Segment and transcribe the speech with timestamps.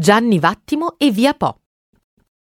[0.00, 1.62] Gianni Vattimo e Via Po.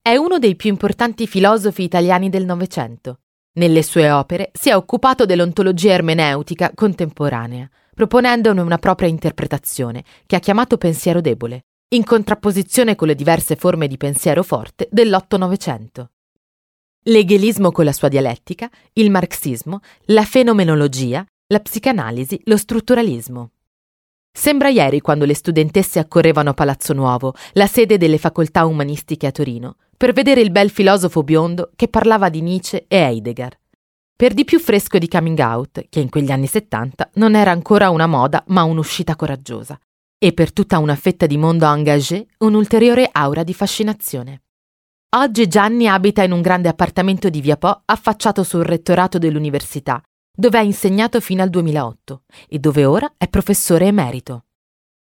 [0.02, 3.20] È uno dei più importanti filosofi italiani del Novecento.
[3.56, 10.40] Nelle sue opere si è occupato dell'ontologia ermeneutica contemporanea, proponendone una propria interpretazione, che ha
[10.40, 16.12] chiamato pensiero debole, in contrapposizione con le diverse forme di pensiero forte dell'Otto Novecento.
[17.02, 23.52] L'egelismo con la sua dialettica, il marxismo, la fenomenologia, la psicanalisi, lo strutturalismo.
[24.34, 29.32] Sembra ieri quando le studentesse accorrevano a Palazzo Nuovo, la sede delle facoltà umanistiche a
[29.32, 33.60] Torino, per vedere il bel filosofo biondo che parlava di Nietzsche e Heidegger.
[34.16, 37.90] Per di più fresco di coming out, che in quegli anni 70 non era ancora
[37.90, 39.78] una moda ma un'uscita coraggiosa,
[40.18, 44.44] e per tutta una fetta di mondo engagé un'ulteriore aura di fascinazione.
[45.18, 50.02] Oggi Gianni abita in un grande appartamento di Via Po affacciato sul rettorato dell'università
[50.32, 54.46] dove ha insegnato fino al 2008 e dove ora è professore emerito.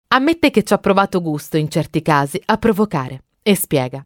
[0.09, 4.05] Ammette che ci ha provato gusto in certi casi a provocare e spiega.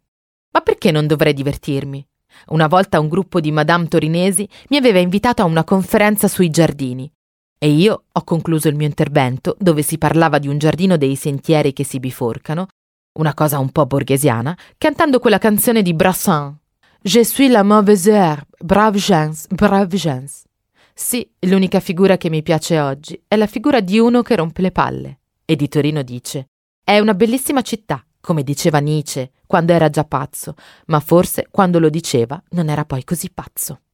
[0.51, 2.07] Ma perché non dovrei divertirmi?
[2.49, 7.11] Una volta un gruppo di Madame Torinesi mi aveva invitato a una conferenza sui giardini
[7.63, 11.73] e io ho concluso il mio intervento, dove si parlava di un giardino dei sentieri
[11.73, 12.67] che si biforcano,
[13.21, 16.57] una cosa un po' borghesiana, cantando quella canzone di Brassens.
[17.05, 20.43] Je suis la mauvaise herbe, brave gens, brave gens.
[20.95, 24.73] Sì, l'unica figura che mi piace oggi è la figura di uno che rompe le
[24.73, 25.21] palle.
[25.45, 26.49] E di Torino dice:
[26.83, 30.55] È una bellissima città, come diceva Nietzsche, quando era già pazzo,
[30.87, 33.83] ma forse quando lo diceva non era poi così pazzo.